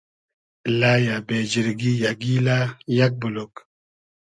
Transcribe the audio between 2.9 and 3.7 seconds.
یئگ بولوگ